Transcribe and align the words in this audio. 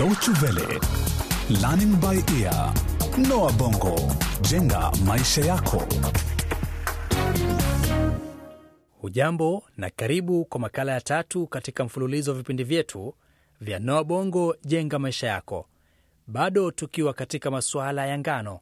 Deutsche 0.00 0.30
Welle, 0.42 0.80
Learning 1.60 1.94
by 2.00 2.14
Ear, 2.40 2.72
Noah 3.28 3.52
Bongo, 3.52 3.96
jenga 4.50 4.90
maisha 5.04 5.40
yako. 5.44 5.82
Hujambo 9.00 9.62
na 9.76 9.90
karibu 9.90 10.44
kwa 10.44 10.60
makala 10.60 10.92
ya 10.92 11.00
tatu 11.00 11.46
katika 11.46 11.84
mfululizo 11.84 12.30
wa 12.30 12.36
vipindi 12.36 12.64
vyetu 12.64 13.14
vya 13.60 13.78
Noa 13.78 14.04
Bongo 14.04 14.56
jenga 14.64 14.98
maisha 14.98 15.26
yako, 15.26 15.68
bado 16.26 16.70
tukiwa 16.70 17.12
katika 17.14 17.50
masuala 17.50 18.06
ya 18.06 18.18
ngano, 18.18 18.60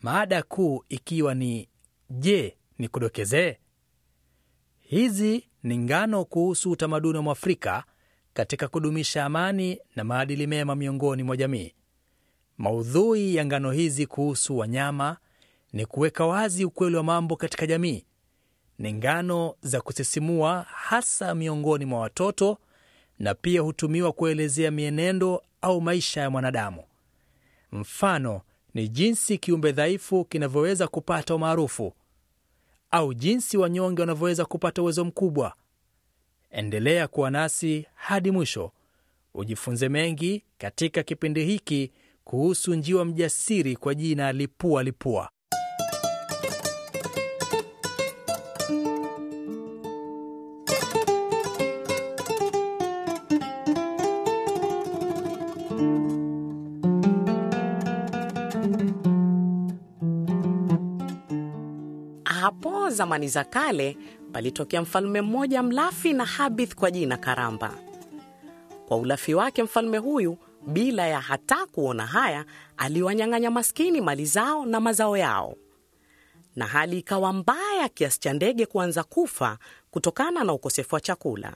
maada 0.00 0.42
kuu 0.42 0.84
ikiwa 0.88 1.34
ni 1.34 1.68
je, 2.10 2.56
ni 2.78 2.88
kudokezee? 2.88 3.56
Hizi 4.80 5.48
ni 5.62 5.78
ngano 5.78 6.24
kuhusu 6.24 6.70
utamaduni 6.70 7.16
wa 7.16 7.22
Mwafrika 7.22 7.84
katika 8.40 8.68
kudumisha 8.68 9.24
amani 9.24 9.78
na 9.96 10.04
maadili 10.04 10.46
mema 10.46 10.74
miongoni 10.74 11.22
mwa 11.22 11.36
jamii. 11.36 11.74
Maudhui 12.58 13.34
ya 13.34 13.44
ngano 13.46 13.70
hizi 13.70 14.06
kuhusu 14.06 14.58
wanyama 14.58 15.16
ni 15.72 15.86
kuweka 15.86 16.26
wazi 16.26 16.64
ukweli 16.64 16.96
wa 16.96 17.02
mambo 17.02 17.36
katika 17.36 17.66
jamii. 17.66 18.04
Ni 18.78 18.92
ngano 18.92 19.54
za 19.62 19.80
kusisimua 19.80 20.66
hasa 20.68 21.34
miongoni 21.34 21.84
mwa 21.84 22.00
watoto 22.00 22.58
na 23.18 23.34
pia 23.34 23.60
hutumiwa 23.60 24.12
kuelezea 24.12 24.70
mienendo 24.70 25.42
au 25.62 25.80
maisha 25.80 26.20
ya 26.20 26.30
mwanadamu. 26.30 26.82
Mfano 27.72 28.40
ni 28.74 28.88
jinsi 28.88 29.38
kiumbe 29.38 29.72
dhaifu 29.72 30.24
kinavyoweza 30.24 30.88
kupata 30.88 31.34
umaarufu 31.34 31.92
au 32.90 33.14
jinsi 33.14 33.56
wanyonge 33.58 34.02
wanavyoweza 34.02 34.44
kupata 34.44 34.82
uwezo 34.82 35.04
mkubwa. 35.04 35.54
Endelea 36.50 37.08
kuwa 37.08 37.30
nasi 37.30 37.86
hadi 37.94 38.30
mwisho 38.30 38.72
ujifunze 39.34 39.88
mengi 39.88 40.44
katika 40.58 41.02
kipindi 41.02 41.44
hiki 41.44 41.92
kuhusu 42.24 42.74
njiwa 42.74 43.04
mjasiri 43.04 43.76
kwa 43.76 43.94
jina 43.94 44.32
Lipua 44.32 44.82
Lipua. 44.82 45.30
Hapo 62.24 62.90
zamani 62.90 63.28
za 63.28 63.44
kale 63.44 63.96
palitokea 64.32 64.82
mfalme 64.82 65.20
mmoja 65.20 65.62
mlafi 65.62 66.12
na 66.12 66.24
habith 66.24 66.74
kwa 66.74 66.90
jina 66.90 67.16
Karamba. 67.16 67.74
Kwa 68.88 68.96
ulafi 68.96 69.34
wake, 69.34 69.62
mfalme 69.62 69.98
huyu 69.98 70.38
bila 70.66 71.06
ya 71.06 71.20
hata 71.20 71.66
kuona 71.66 72.06
haya 72.06 72.44
aliwanyang'anya 72.76 73.50
maskini 73.50 74.00
mali 74.00 74.24
zao 74.26 74.66
na 74.66 74.80
mazao 74.80 75.16
yao, 75.16 75.56
na 76.56 76.66
hali 76.66 76.98
ikawa 76.98 77.32
mbaya 77.32 77.88
kiasi 77.88 78.20
cha 78.20 78.32
ndege 78.32 78.66
kuanza 78.66 79.04
kufa 79.04 79.58
kutokana 79.90 80.44
na 80.44 80.52
ukosefu 80.52 80.94
wa 80.94 81.00
chakula. 81.00 81.54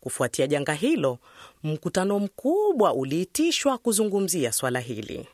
Kufuatia 0.00 0.46
janga 0.46 0.72
hilo, 0.74 1.18
mkutano 1.62 2.18
mkubwa 2.18 2.94
uliitishwa 2.94 3.78
kuzungumzia 3.78 4.52
swala 4.52 4.80
hili. 4.80 5.28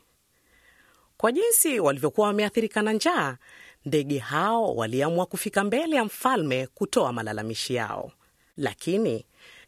Kwa 1.17 1.31
jinsi 1.31 1.79
walivyokuwa 1.79 2.27
wameathirika 2.27 2.81
na 2.81 2.93
njaa, 2.93 3.37
ndege 3.89 4.17
hao 4.19 4.75
waliamua 4.75 5.25
kufika 5.25 5.63
mbele 5.63 5.95
ya 5.95 6.05
mfalme 6.05 6.67
kutoa 6.67 7.13
malalamishi 7.13 7.75
yao. 7.75 8.11
Lakini 8.57 9.25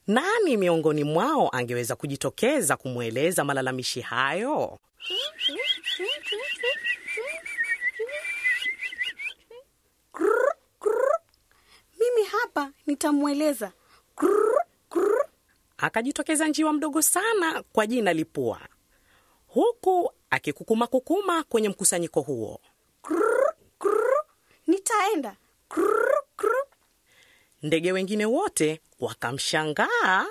nani 0.07 0.57
miongoni 0.57 1.03
mwao 1.03 1.49
angeweza 1.55 1.95
kujitokeza 1.95 2.77
kumweleza 2.77 3.43
malalamishi 3.43 4.01
hayo? 4.01 4.79
Mimi 11.99 12.23
hapa 12.31 12.71
nitamweleza. 12.87 13.71
Akajitokeza 15.77 16.47
njiwa 16.47 16.73
mdogo 16.73 17.01
sana 17.01 17.63
kwa 17.73 17.87
jina 17.87 18.13
Lipua, 18.13 18.59
huku 19.47 20.11
akikukuma 20.29 20.87
kukuma 20.87 21.43
kwenye 21.43 21.69
mkusanyiko 21.69 22.21
huo. 22.21 22.59
Krrr. 23.01 23.40
Nitaenda. 24.85 25.35
Krrr, 25.69 26.23
krrr. 26.37 26.65
Ndege 27.63 27.91
wengine 27.91 28.25
wote 28.25 28.81
wakamshangaa 28.99 30.25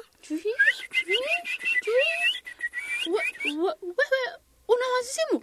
We- 3.07 3.53
we- 3.53 3.75
wewe 3.83 4.39
una 4.69 4.87
wazimu 4.97 5.41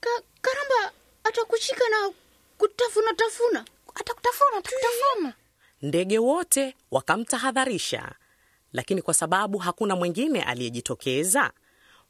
Ka, 0.00 0.10
karamba 0.40 0.92
atakushika 1.24 1.88
na 1.88 2.12
kutafuna 2.58 3.14
tafuna 3.14 3.64
Atakutafuna, 3.94 4.56
atakutafuna. 4.58 5.34
Ndege 5.82 6.18
wote 6.18 6.76
wakamtahadharisha, 6.90 8.12
lakini 8.72 9.02
kwa 9.02 9.14
sababu 9.14 9.58
hakuna 9.58 9.96
mwingine 9.96 10.42
aliyejitokeza, 10.42 11.52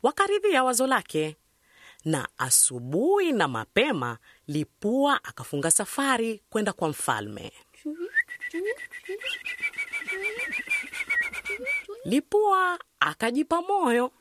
wakaridhia 0.03 0.65
wazo 0.65 0.87
lake. 0.87 1.37
Na 2.05 2.29
asubuhi 2.39 3.33
na 3.33 3.49
mapema, 3.49 4.19
Lipua 4.47 5.25
akafunga 5.25 5.71
safari 5.71 6.43
kwenda 6.51 6.73
kwa 6.73 6.89
mfalme. 6.89 7.53
Lipua 12.05 12.79
akajipa 13.01 13.63
moyo, 13.63 14.13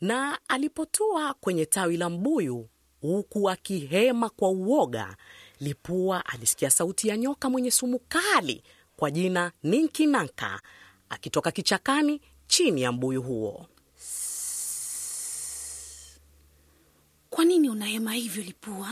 na 0.00 0.38
alipotua 0.48 1.34
kwenye 1.34 1.66
tawi 1.66 1.96
la 1.96 2.10
mbuyu 2.10 2.68
huku 3.00 3.50
akihema 3.50 4.28
kwa 4.30 4.48
uoga, 4.50 5.16
Lipua 5.60 6.26
alisikia 6.26 6.70
sauti 6.70 7.08
ya 7.08 7.16
nyoka 7.16 7.50
mwenye 7.50 7.70
sumu 7.70 7.98
kali 7.98 8.62
kwa 8.96 9.10
jina 9.10 9.52
Ninkinanka 9.62 10.60
akitoka 11.08 11.50
kichakani 11.50 12.20
chini 12.48 12.82
ya 12.82 12.92
mbuyu 12.92 13.22
huo. 13.22 13.66
Kwa 17.30 17.44
nini 17.44 17.70
unahema 17.70 18.12
hivyo 18.12 18.42
Lipua? 18.42 18.90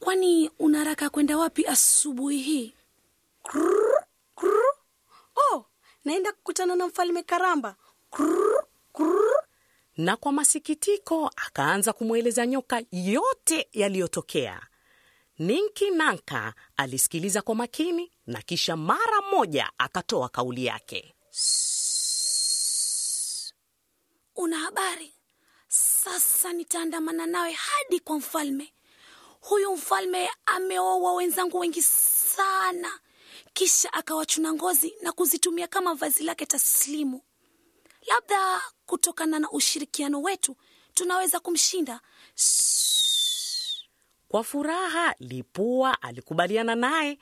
Kwani 0.00 0.50
una 0.58 0.78
haraka 0.78 1.10
kwenda 1.10 1.38
wapi 1.38 1.66
asubuhi 1.66 2.38
hii? 2.38 2.74
Krrr, 3.42 4.04
krrr. 4.36 4.74
Oh, 5.52 5.64
naenda 6.04 6.32
kukutana 6.32 6.76
na 6.76 6.86
mfalme 6.86 7.22
Karamba. 7.22 7.76
Krrr, 8.10 8.64
krrr. 8.92 9.44
na 9.96 10.16
kwa 10.16 10.32
masikitiko 10.32 11.30
akaanza 11.46 11.92
kumweleza 11.92 12.46
nyoka 12.46 12.82
yote 12.92 13.68
yaliyotokea. 13.72 14.60
Ninki 15.38 15.90
Nanka 15.90 16.54
alisikiliza 16.76 17.42
kwa 17.42 17.54
makini 17.54 18.10
na 18.26 18.42
kisha 18.42 18.76
mara 18.76 19.20
moja 19.30 19.70
akatoa 19.78 20.28
kauli 20.28 20.64
yake. 20.64 21.14
Una 24.40 24.58
habari? 24.58 25.12
Sasa 25.68 26.52
nitaandamana 26.52 27.26
nawe 27.26 27.52
hadi 27.52 28.00
kwa 28.00 28.16
mfalme. 28.18 28.72
Huyu 29.40 29.72
mfalme 29.76 30.30
ameoa 30.46 31.14
wenzangu 31.14 31.58
wengi 31.58 31.82
sana, 31.82 33.00
kisha 33.52 33.92
akawachuna 33.92 34.52
ngozi 34.52 34.94
na 35.02 35.12
kuzitumia 35.12 35.66
kama 35.66 35.94
vazi 35.94 36.22
lake 36.24 36.46
taslimu. 36.46 37.22
Labda 38.06 38.60
kutokana 38.86 39.38
na 39.38 39.50
ushirikiano 39.50 40.22
wetu 40.22 40.56
tunaweza 40.94 41.40
kumshinda. 41.40 42.00
Kwa 44.28 44.44
furaha, 44.44 45.14
Lipua 45.18 46.02
alikubaliana 46.02 46.74
naye 46.74 47.18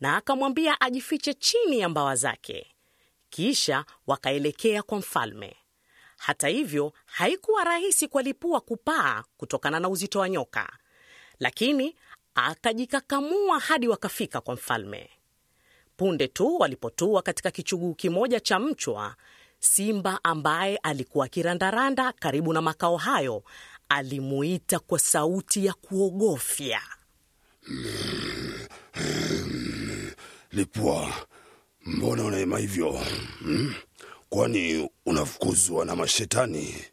na 0.00 0.16
akamwambia 0.16 0.80
ajifiche 0.80 1.34
chini 1.34 1.78
ya 1.78 1.88
mbawa 1.88 2.16
zake. 2.16 2.74
Kisha 3.30 3.84
wakaelekea 4.06 4.82
kwa 4.82 4.98
mfalme. 4.98 5.56
Hata 6.18 6.48
hivyo, 6.48 6.92
haikuwa 7.06 7.64
rahisi 7.64 8.08
kwa 8.08 8.22
Lipua 8.22 8.60
kupaa 8.60 9.24
kutokana 9.36 9.80
na 9.80 9.88
uzito 9.88 10.18
wa 10.18 10.28
nyoka, 10.28 10.72
lakini 11.38 11.96
akajikakamua 12.34 13.58
hadi 13.60 13.88
wakafika 13.88 14.40
kwa 14.40 14.54
mfalme. 14.54 15.10
Punde 15.96 16.28
tu 16.28 16.56
walipotua 16.58 17.22
katika 17.22 17.50
kichuguu 17.50 17.94
kimoja 17.94 18.40
cha 18.40 18.58
mchwa, 18.58 19.14
simba 19.60 20.20
ambaye 20.24 20.76
alikuwa 20.76 21.26
akirandaranda 21.26 22.12
karibu 22.12 22.52
na 22.52 22.62
makao 22.62 22.96
hayo 22.96 23.42
alimuita 23.88 24.78
kwa 24.78 24.98
sauti 24.98 25.66
ya 25.66 25.72
kuogofya. 25.72 26.80
Lipua, 30.52 31.12
mbona 31.86 32.24
unaema 32.24 32.58
hivyo 32.58 32.92
hmm? 33.38 33.74
Kwani 34.28 34.90
unafukuzwa 35.06 35.84
na 35.84 35.96
mashetani? 35.96 36.84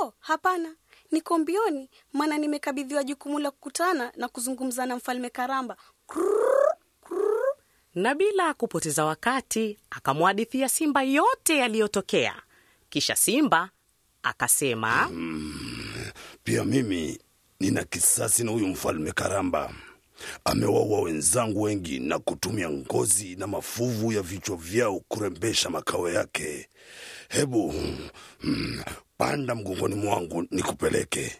Oh, 0.00 0.12
hapana. 0.20 0.74
Niko 1.10 1.38
mbioni, 1.38 1.90
maana 2.12 2.38
nimekabidhiwa 2.38 3.04
jukumu 3.04 3.38
la 3.38 3.50
kukutana 3.50 4.12
na 4.16 4.28
kuzungumza 4.28 4.86
na 4.86 4.96
mfalme 4.96 5.30
Karamba. 5.30 5.76
Krr, 6.06 6.76
krr. 7.02 7.56
na 7.94 8.14
bila 8.14 8.54
kupoteza 8.54 9.04
wakati 9.04 9.78
akamwadithia 9.90 10.68
Simba 10.68 11.02
yote 11.02 11.56
yaliyotokea. 11.56 12.42
Kisha 12.90 13.16
Simba 13.16 13.70
akasema, 14.22 15.10
Pia 16.44 16.64
mimi 16.64 17.18
nina 17.60 17.84
kisasi 17.84 18.44
na 18.44 18.50
huyu 18.52 18.66
mfalme 18.66 19.12
Karamba. 19.12 19.72
Amewaua 20.44 21.00
wenzangu 21.00 21.62
wengi 21.62 21.98
na 21.98 22.18
kutumia 22.18 22.70
ngozi 22.70 23.36
na 23.36 23.46
mafuvu 23.46 24.12
ya 24.12 24.22
vichwa 24.22 24.56
vyao 24.56 25.00
kurembesha 25.08 25.70
makao 25.70 26.08
yake. 26.10 26.68
Hebu 27.28 27.74
mm, 28.42 28.82
panda 29.18 29.54
mgongoni 29.54 29.94
mwangu 29.94 30.46
nikupeleke. 30.50 31.36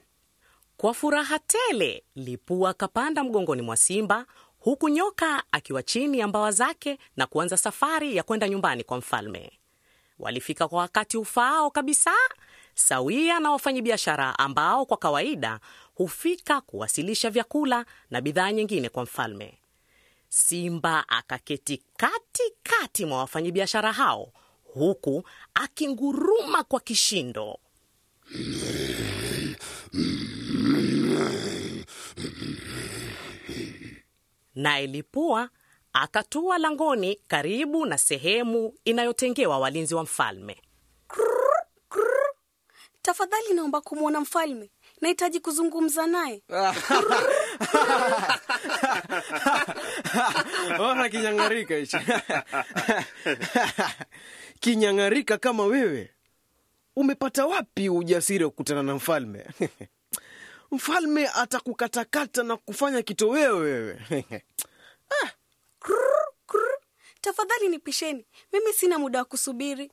Kwa 0.77 0.95
furaha 0.95 1.39
tele, 1.39 2.03
Lipua 2.15 2.71
akapanda 2.71 3.25
mgongoni 3.25 3.63
mwa 3.63 3.77
Simba, 3.77 4.27
huku 4.59 4.89
nyoka 4.89 5.43
akiwa 5.53 5.83
chini 5.83 6.19
ya 6.19 6.29
mbawa 6.29 6.53
zake 6.53 6.99
na 7.17 7.27
kuanza 7.27 7.57
safari 7.57 8.17
ya 8.17 8.23
kwenda 8.23 8.49
nyumbani 8.49 8.85
kwa 8.85 8.97
mfalme. 8.99 9.53
Walifika 10.19 10.69
kwa 10.69 10.79
wakati 10.79 11.17
ufaao 11.17 11.71
kabisa, 11.71 12.11
sawia 12.75 13.41
na 13.41 13.51
wafanyabiashara 13.51 14.39
ambao 14.39 14.87
kwa 14.87 14.97
kawaida 14.97 15.61
hufika 16.01 16.61
kuwasilisha 16.61 17.31
vyakula 17.31 17.87
na 18.11 18.21
bidhaa 18.21 18.53
nyingine 18.53 18.89
kwa 18.89 19.03
mfalme. 19.03 19.59
Simba 20.29 21.09
akaketi 21.09 21.83
katikati 21.97 23.07
mwa 23.07 23.19
wafanyabiashara 23.19 23.93
hao, 23.93 24.33
huku 24.65 25.23
akinguruma 25.55 26.65
kwa 26.65 26.81
kishindo. 26.81 27.59
naye 34.55 34.87
Lipua 34.87 35.51
akatua 35.93 36.59
langoni 36.59 37.15
karibu 37.29 37.87
na 37.87 37.99
sehemu 37.99 38.75
inayotengewa 38.85 39.59
walinzi 39.59 39.95
wa 39.95 40.03
mfalme. 40.03 40.63
Tafadhali 43.03 43.55
naomba 43.55 43.81
kumwona 43.81 44.21
mfalme, 44.21 44.71
nahitaji 45.01 45.41
kuzungumza 45.41 46.07
naye. 46.07 46.43
Ona 50.79 51.09
kinyangarika 51.09 51.75
hichi 51.77 51.97
kinyangarika 54.61 55.39
kama 55.39 55.65
wewe, 55.65 56.11
umepata 56.97 57.47
wapi 57.47 57.89
ujasiri 57.89 58.45
wa 58.45 58.51
kukutana 58.51 58.83
na 58.83 58.95
mfalme? 58.95 59.47
Mfalme 60.73 61.29
atakukatakata 61.35 62.43
na 62.43 62.57
kufanya 62.57 63.03
kitoweo 63.03 63.57
wewe. 63.57 64.01
Tafadhali 67.21 67.69
nipisheni, 67.69 68.27
mimi 68.53 68.73
sina 68.73 68.99
muda 68.99 69.19
wa 69.19 69.25
kusubiri. 69.25 69.93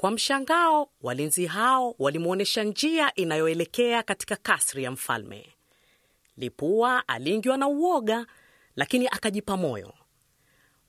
Kwa 0.00 0.10
mshangao, 0.10 0.90
walinzi 1.00 1.46
hao 1.46 1.94
walimwonyesha 1.98 2.64
njia 2.64 3.14
inayoelekea 3.14 4.02
katika 4.02 4.36
kasri 4.36 4.82
ya 4.84 4.90
mfalme. 4.90 5.54
Lipua 6.36 7.08
aliingiwa 7.08 7.56
na 7.56 7.68
uoga, 7.68 8.26
lakini 8.76 9.06
akajipa 9.08 9.56
moyo. 9.56 9.94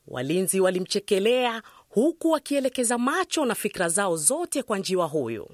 Walinzi 0.08 0.60
walimchekelea 0.60 1.64
huku 1.90 2.30
wakielekeza 2.32 2.98
macho 2.98 3.46
na 3.46 3.56
fikra 3.56 3.90
zao 3.90 4.18
zote 4.18 4.64
kwa 4.64 4.78
njiwa 4.78 5.06
huyu. 5.08 5.50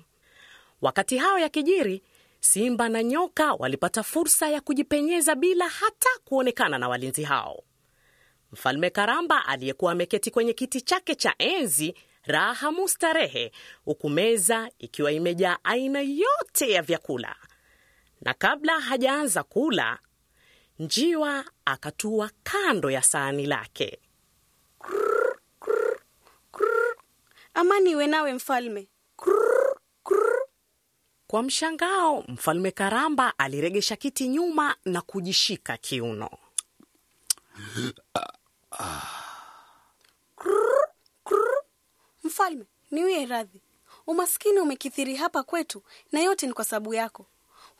Wakati 0.81 1.17
hayo 1.17 1.37
yakijiri, 1.39 2.01
Simba 2.39 2.89
na 2.89 3.03
nyoka 3.03 3.53
walipata 3.53 4.03
fursa 4.03 4.49
ya 4.49 4.61
kujipenyeza 4.61 5.35
bila 5.35 5.67
hata 5.67 6.09
kuonekana 6.25 6.77
na 6.77 6.89
walinzi 6.89 7.23
hao. 7.23 7.63
Mfalme 8.51 8.89
Karamba 8.89 9.45
aliyekuwa 9.45 9.91
ameketi 9.91 10.31
kwenye 10.31 10.53
kiti 10.53 10.81
chake 10.81 11.15
cha 11.15 11.35
enzi 11.37 11.95
raha 12.25 12.71
mustarehe, 12.71 13.51
huku 13.85 14.09
meza 14.09 14.69
ikiwa 14.79 15.11
imejaa 15.11 15.57
aina 15.63 16.01
yote 16.01 16.71
ya 16.71 16.81
vyakula, 16.81 17.35
na 18.21 18.33
kabla 18.33 18.79
hajaanza 18.79 19.43
kula, 19.43 19.99
njiwa 20.79 21.45
akatua 21.65 22.29
kando 22.43 22.91
ya 22.91 23.01
sahani 23.01 23.45
lake. 23.45 23.99
Amani 27.53 27.91
iwe 27.91 28.07
nawe 28.07 28.33
mfalme. 28.33 28.87
Kwa 31.27 31.43
mshangao, 31.43 32.23
mfalme 32.27 32.71
Karamba 32.71 33.33
aliregesha 33.39 33.95
kiti 33.95 34.27
nyuma 34.27 34.75
na 34.85 35.01
kujishika 35.01 35.77
kiuno. 35.77 36.29
Mfalme, 42.35 42.65
niwie 42.91 43.25
radhi, 43.25 43.61
umaskini 44.07 44.59
umekithiri 44.59 45.15
hapa 45.15 45.43
kwetu, 45.43 45.83
na 46.11 46.19
yote 46.21 46.47
ni 46.47 46.53
kwa 46.53 46.65
sababu 46.65 46.93
yako. 46.93 47.25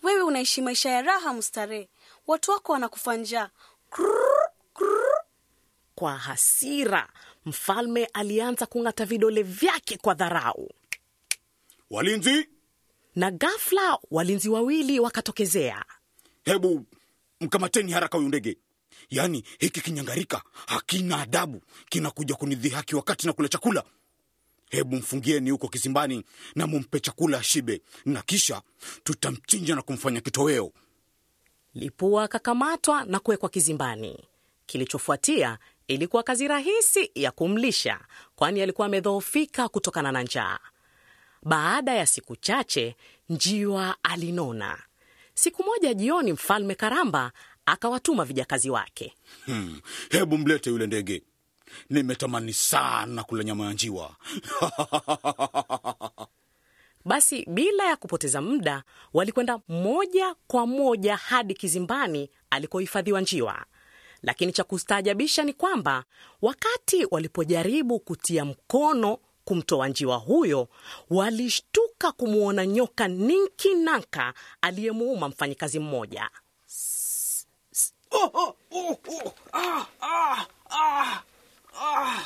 Wewe 0.04 0.22
unaishi 0.22 0.62
maisha 0.62 0.90
ya 0.90 1.02
raha 1.02 1.34
mustarehe, 1.34 1.90
watu 2.28 2.52
wako 2.52 2.72
wanakufa 2.74 3.16
njaa. 3.18 3.50
Kwa 5.96 6.18
hasira, 6.18 7.10
mfalme 7.46 8.06
alianza 8.06 8.66
kung'ata 8.66 9.06
vidole 9.06 9.44
vyake 9.44 9.98
kwa 9.98 10.14
dharau, 10.14 10.70
Walinzi, 11.90 12.50
na 13.16 13.32
ghafla 13.32 13.98
walinzi 14.12 14.50
wawili 14.50 15.00
wakatokezea. 15.00 15.86
hebu 16.46 16.86
mkamateni 17.42 17.92
haraka 17.92 18.18
huyu 18.18 18.28
ndege. 18.30 18.58
Yaani 19.10 19.44
hiki 19.60 19.82
kinyangarika 19.82 20.42
hakina 20.68 21.22
adabu, 21.22 21.62
kinakuja 21.90 22.36
kunidhihaki 22.36 22.96
wakati 22.96 23.28
na 23.28 23.34
kula 23.34 23.48
chakula. 23.48 23.84
Hebu 24.76 24.96
mfungieni 24.96 25.50
huko 25.52 25.68
kizimbani 25.68 26.24
na 26.56 26.68
mumpe 26.68 27.00
chakula 27.00 27.38
ashibe, 27.38 27.82
na 28.06 28.22
kisha 28.22 28.62
tutamchinja 29.04 29.76
na 29.76 29.82
kumfanya 29.82 30.22
kitoweo. 30.22 30.72
Lipua 31.74 32.24
akakamatwa 32.24 33.06
na 33.06 33.20
kuwekwa 33.20 33.50
kizimbani. 33.50 34.24
Kilichofuatia 34.66 35.58
ilikuwa 35.88 36.24
kazi 36.24 36.48
rahisi 36.48 37.12
ya 37.16 37.32
kumlisha, 37.32 38.00
kwani 38.36 38.62
alikuwa 38.62 38.88
amedhoofika 38.88 39.70
kutokana 39.70 40.12
na 40.12 40.24
njaa. 40.24 40.60
Baada 41.44 41.94
ya 41.96 42.06
siku 42.06 42.36
chache, 42.36 42.96
njiwa 43.30 43.96
alinona. 44.04 44.78
Siku 45.34 45.64
moja 45.64 45.94
jioni, 45.94 46.34
mfalme 46.34 46.76
Karamba 46.76 47.32
akawatuma 47.66 48.26
vijakazi 48.26 48.70
wake. 48.70 49.14
Hmm, 49.46 49.82
hebu 50.10 50.38
mlete 50.38 50.70
yule 50.70 50.88
ndege. 50.88 51.24
Nimetamani 51.90 52.54
sana 52.54 53.24
kula 53.24 53.44
nyama 53.44 53.66
ya 53.66 53.74
njiwa. 53.74 54.16
Basi 57.06 57.46
bila 57.50 57.84
ya 57.86 57.96
kupoteza 57.96 58.42
muda, 58.42 58.84
walikwenda 59.14 59.60
moja 59.68 60.36
kwa 60.48 60.68
moja 60.68 61.16
hadi 61.16 61.54
kizimbani 61.54 62.30
alikohifadhiwa 62.50 63.22
njiwa. 63.22 63.66
Lakini 64.24 64.52
cha 64.52 64.64
kustaajabisha 64.64 65.44
ni 65.44 65.54
kwamba 65.54 66.04
wakati 66.42 67.08
walipojaribu 67.12 68.00
kutia 68.00 68.46
mkono 68.46 69.18
kumtoa 69.46 69.88
njiwa 69.88 70.18
huyo, 70.18 70.68
walishtuka 71.10 72.12
kumwona 72.12 72.66
nyoka 72.66 73.08
Ninki 73.08 73.76
Nanka 73.76 74.34
aliyemuuma 74.62 75.30
mfanyikazi 75.30 75.80
mmoja. 75.80 76.30
Oh, 78.12 78.32
oh, 78.34 78.56
oh, 78.72 78.98
oh. 79.08 79.34
Ah, 79.54 79.86
ah, 80.02 80.46
ah, 80.70 81.22
ah. 81.82 82.22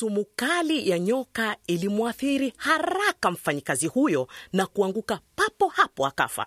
Sumu 0.00 0.24
kali 0.36 0.90
ya 0.90 0.98
nyoka 0.98 1.56
ilimwathiri 1.66 2.52
haraka 2.56 3.30
mfanyikazi 3.30 3.86
huyo 3.86 4.28
na 4.52 4.66
kuanguka 4.66 5.20
papo 5.36 5.68
hapo 5.68 6.06
akafa. 6.06 6.46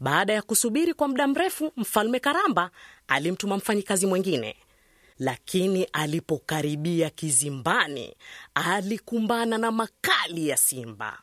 Baada 0.00 0.32
ya 0.32 0.42
kusubiri 0.42 0.94
kwa 0.94 1.08
muda 1.08 1.26
mrefu, 1.28 1.72
mfalme 1.76 2.20
Karamba 2.20 2.70
alimtuma 3.08 3.56
mfanyikazi 3.56 4.06
mwingine, 4.06 4.56
lakini 5.18 5.84
alipokaribia 5.84 7.10
kizimbani 7.10 8.16
alikumbana 8.54 9.58
na 9.58 9.70
makali 9.72 10.48
ya 10.48 10.56
simba. 10.56 11.18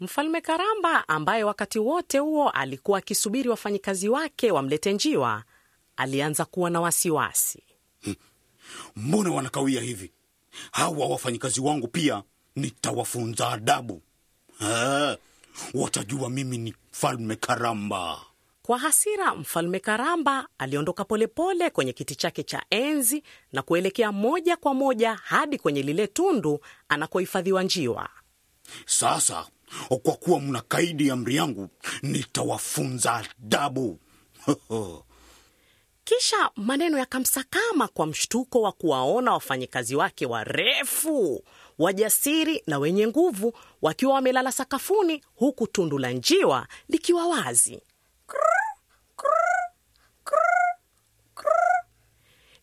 Mfalme 0.00 0.40
Karamba, 0.40 1.08
ambaye 1.08 1.44
wakati 1.44 1.78
wote 1.78 2.18
huo 2.18 2.50
alikuwa 2.50 2.98
akisubiri 2.98 3.48
wafanyikazi 3.48 4.08
wake 4.08 4.50
wamlete 4.52 4.92
njiwa, 4.92 5.44
alianza 5.96 6.44
kuwa 6.44 6.70
na 6.70 6.80
wasiwasi. 6.80 7.62
Mbona 8.96 9.30
wanakawia 9.30 9.80
hivi? 9.80 10.12
Hawa 10.72 11.06
wafanyikazi 11.06 11.60
wangu 11.60 11.88
pia 11.88 12.22
nitawafunza 12.56 13.48
adabu. 13.50 14.02
Ha, 14.58 15.16
watajua 15.74 16.30
mimi 16.30 16.58
ni 16.58 16.74
mfalme 16.92 17.36
Karamba. 17.36 18.20
Kwa 18.62 18.78
hasira, 18.78 19.34
mfalme 19.34 19.80
Karamba 19.80 20.48
aliondoka 20.58 21.04
polepole 21.04 21.70
kwenye 21.70 21.92
kiti 21.92 22.14
chake 22.14 22.42
cha 22.42 22.62
enzi 22.70 23.22
na 23.52 23.62
kuelekea 23.62 24.12
moja 24.12 24.56
kwa 24.56 24.74
moja 24.74 25.14
hadi 25.14 25.58
kwenye 25.58 25.82
lile 25.82 26.06
tundu 26.06 26.60
anakohifadhiwa 26.88 27.62
njiwa. 27.62 28.08
Sasa 28.86 29.46
kwa 29.88 30.14
kuwa 30.16 30.40
mna 30.40 30.60
kaidi 30.60 31.10
amri 31.10 31.36
yangu 31.36 31.68
nitawafunza 32.02 33.14
adabu 33.38 34.00
Kisha 36.04 36.50
maneno 36.56 36.98
yakamsakama 36.98 37.88
kwa 37.88 38.06
mshtuko 38.06 38.60
wa 38.62 38.72
kuwaona 38.72 39.32
wafanyikazi 39.32 39.96
wake 39.96 40.26
warefu, 40.26 41.44
wajasiri 41.78 42.62
na 42.66 42.78
wenye 42.78 43.06
nguvu 43.06 43.52
wakiwa 43.82 44.14
wamelala 44.14 44.52
sakafuni, 44.52 45.24
huku 45.34 45.66
tundu 45.66 45.98
la 45.98 46.10
njiwa 46.10 46.66
likiwa 46.88 47.26
wazi. 47.26 47.80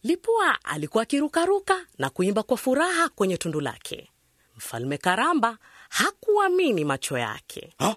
Lipua 0.03 0.59
alikuwa 0.63 1.03
akirukaruka 1.03 1.85
na 1.97 2.09
kuimba 2.09 2.43
kwa 2.43 2.57
furaha 2.57 3.09
kwenye 3.09 3.37
tundu 3.37 3.61
lake. 3.61 4.11
Mfalme 4.57 4.97
Karamba 4.97 5.57
hakuamini 5.91 6.85
macho 6.85 7.17
yake. 7.17 7.73
ha? 7.79 7.95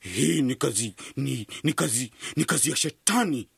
hii 0.00 0.42
ni 0.42 0.54
kazi 0.54 0.94
ni, 1.16 1.46
ni 1.62 1.72
kazi 1.72 2.12
ni 2.36 2.44
kazi 2.44 2.70
ya 2.70 2.76
shetani 2.76 3.48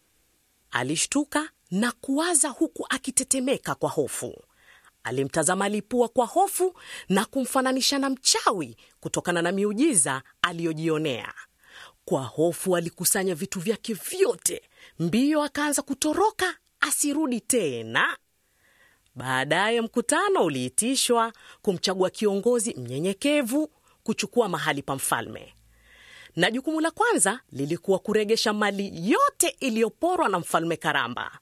Alishtuka 0.71 1.51
na 1.71 1.93
kuwaza 1.93 2.49
huku 2.49 2.87
akitetemeka 2.91 3.75
kwa 3.75 3.91
hofu. 3.91 4.45
Alimtazama 5.05 5.69
Lipua 5.69 6.09
kwa 6.09 6.27
hofu 6.27 6.75
na 7.09 7.25
kumfananisha 7.25 7.99
na 7.99 8.11
mchawi 8.11 8.77
kutokana 9.01 9.43
na 9.43 9.53
miujiza 9.53 10.23
aliyojionea. 10.43 11.33
Kwa 12.05 12.23
hofu 12.23 12.77
alikusanya 12.77 13.35
vitu 13.35 13.61
vyake 13.61 13.95
vyote, 13.95 14.63
mbio 14.99 15.43
akaanza 15.43 15.83
kutoroka 15.83 16.57
asirudi 16.81 17.41
tena. 17.41 18.17
Baadaye 19.15 19.81
mkutano 19.81 20.45
uliitishwa 20.45 21.33
kumchagua 21.63 22.11
kiongozi 22.11 22.75
mnyenyekevu 22.75 23.71
kuchukua 24.03 24.49
mahali 24.49 24.83
pa 24.83 24.95
mfalme 24.95 25.55
na 26.37 26.51
jukumu 26.51 26.81
la 26.81 26.91
kwanza 26.91 27.41
lilikuwa 27.53 27.99
kuregesha 27.99 28.53
mali 28.53 29.11
yote 29.11 29.57
iliyoporwa 29.61 30.29
na 30.29 30.39
mfalme 30.39 30.77
Karamba. 30.77 31.39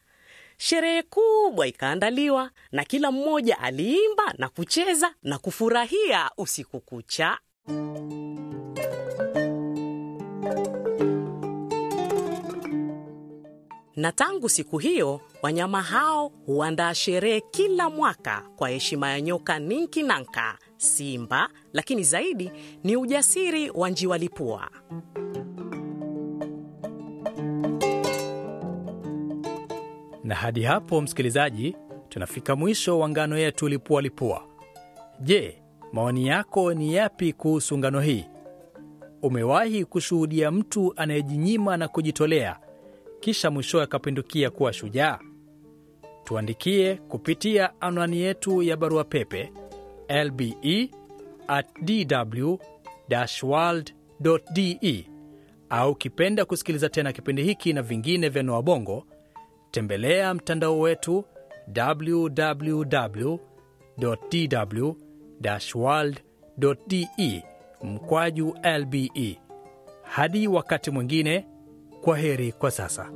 Sherehe 0.56 1.02
kubwa 1.02 1.66
ikaandaliwa 1.66 2.50
na 2.72 2.84
kila 2.84 3.12
mmoja 3.12 3.58
aliimba 3.58 4.34
na 4.38 4.48
kucheza 4.48 5.14
na 5.22 5.38
kufurahia 5.38 6.30
usiku 6.36 6.80
kucha. 6.80 7.38
Na 13.96 14.12
tangu 14.12 14.48
siku 14.48 14.78
hiyo 14.78 15.20
wanyama 15.42 15.82
hao 15.82 16.28
huandaa 16.46 16.94
sherehe 16.94 17.40
kila 17.50 17.90
mwaka 17.90 18.42
kwa 18.56 18.68
heshima 18.68 19.10
ya 19.10 19.20
nyoka 19.20 19.58
Ninki 19.58 20.02
Nanka, 20.02 20.58
simba, 20.76 21.48
lakini 21.72 22.02
zaidi 22.04 22.50
ni 22.84 22.96
ujasiri 22.96 23.70
wa 23.70 23.90
njiwa 23.90 24.18
Lipua. 24.18 24.70
Na 30.24 30.34
hadi 30.34 30.62
hapo, 30.62 31.00
msikilizaji, 31.00 31.76
tunafika 32.08 32.56
mwisho 32.56 32.98
wa 32.98 33.08
ngano 33.08 33.38
yetu 33.38 33.68
Lipua 33.68 34.02
Lipua. 34.02 34.42
Je, 35.20 35.62
maoni 35.92 36.26
yako 36.26 36.74
ni 36.74 36.94
yapi 36.94 37.32
kuhusu 37.32 37.78
ngano 37.78 38.00
hii? 38.00 38.24
Umewahi 39.22 39.84
kushuhudia 39.84 40.50
mtu 40.50 40.92
anayejinyima 40.96 41.76
na 41.76 41.88
kujitolea 41.88 42.56
kisha 43.20 43.50
mwishowe 43.50 43.84
akapindukia 43.84 44.50
kuwa 44.50 44.72
shujaa? 44.72 45.18
Tuandikie 46.24 46.94
kupitia 46.96 47.80
anwani 47.80 48.18
yetu 48.20 48.62
ya 48.62 48.76
barua 48.76 49.04
pepe 49.04 49.52
lbe 50.24 50.90
at 51.48 51.66
dw 51.82 52.54
world 53.42 53.94
de, 54.20 55.06
au 55.70 55.94
kipenda 55.94 56.44
kusikiliza 56.44 56.88
tena 56.88 57.12
kipindi 57.12 57.42
hiki 57.42 57.72
na 57.72 57.82
vingine 57.82 58.28
vya 58.28 58.42
Noa 58.42 58.62
Bongo, 58.62 59.04
tembelea 59.70 60.34
mtandao 60.34 60.80
wetu 60.80 61.24
www 61.76 63.36
dw 63.98 64.90
world 65.74 66.20
de 66.58 67.42
mkwaju 67.82 68.54
lbe. 68.78 69.38
Hadi 70.02 70.48
wakati 70.48 70.90
mwingine, 70.90 71.46
kwa 72.00 72.16
heri 72.18 72.52
kwa 72.52 72.70
sasa. 72.70 73.10